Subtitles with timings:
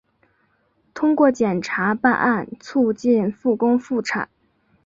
[0.95, 4.29] 通过检察办案促进复工复产